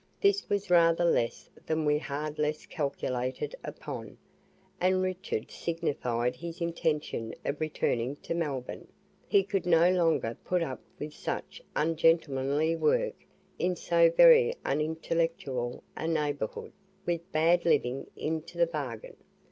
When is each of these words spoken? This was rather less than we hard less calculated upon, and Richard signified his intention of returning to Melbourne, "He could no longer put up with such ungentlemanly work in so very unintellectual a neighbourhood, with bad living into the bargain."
This 0.19 0.49
was 0.49 0.71
rather 0.71 1.05
less 1.05 1.51
than 1.67 1.85
we 1.85 1.99
hard 1.99 2.39
less 2.39 2.65
calculated 2.65 3.53
upon, 3.63 4.17
and 4.79 5.03
Richard 5.03 5.51
signified 5.51 6.35
his 6.35 6.59
intention 6.59 7.35
of 7.45 7.61
returning 7.61 8.15
to 8.23 8.33
Melbourne, 8.33 8.87
"He 9.27 9.43
could 9.43 9.67
no 9.67 9.91
longer 9.91 10.35
put 10.43 10.63
up 10.63 10.81
with 10.97 11.13
such 11.13 11.61
ungentlemanly 11.75 12.75
work 12.75 13.27
in 13.59 13.75
so 13.75 14.09
very 14.09 14.55
unintellectual 14.65 15.83
a 15.95 16.07
neighbourhood, 16.07 16.71
with 17.05 17.31
bad 17.31 17.63
living 17.63 18.07
into 18.15 18.57
the 18.57 18.65
bargain." 18.65 19.17